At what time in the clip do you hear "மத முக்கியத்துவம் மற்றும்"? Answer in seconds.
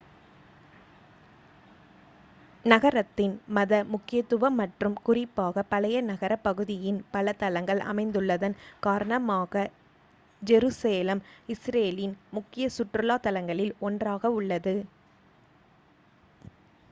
3.49-4.95